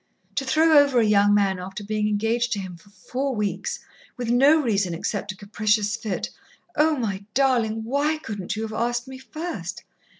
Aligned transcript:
To 0.33 0.45
throw 0.45 0.79
over 0.79 0.99
a 0.99 1.05
young 1.05 1.31
man 1.35 1.59
after 1.59 1.83
being 1.83 2.07
engaged 2.07 2.53
to 2.53 2.59
him 2.59 2.75
for 2.75 2.89
four 2.89 3.35
weeks, 3.35 3.79
with 4.17 4.31
no 4.31 4.59
reason 4.59 4.95
except 4.95 5.31
a 5.31 5.35
capricious 5.35 5.95
fit.... 5.95 6.31
Oh, 6.75 6.95
my 6.97 7.23
darling, 7.35 7.83
why 7.83 8.17
couldn't 8.17 8.55
you 8.55 8.63
have 8.63 8.73
asked 8.73 9.07
me 9.07 9.19
first? 9.19 9.83